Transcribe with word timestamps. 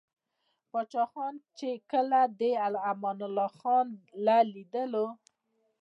پاچاخان 0.71 1.35
،چې 1.57 1.69
کله 1.91 2.19
دې 2.39 2.51
امان 2.89 3.19
الله 3.27 3.49
خان 3.59 3.87
له 4.25 4.37
ليدلو 4.53 5.05
o 5.11 5.13